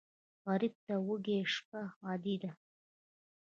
غریب 0.47 0.73
ته 0.85 0.93
وږې 1.07 1.39
شپه 1.53 1.81
عادي 2.05 2.35
ده 2.41 2.51